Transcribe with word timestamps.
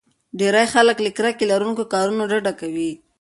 ډېری 0.39 0.65
خلک 0.73 0.97
له 1.05 1.11
کرکې 1.17 1.45
لرونکو 1.51 1.83
کارونو 1.93 2.21
ډډه 2.31 2.53
کوي. 2.61 2.91